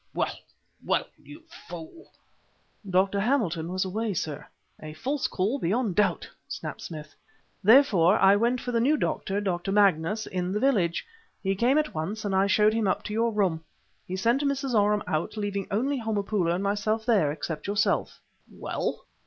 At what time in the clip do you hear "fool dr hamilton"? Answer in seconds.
1.69-3.71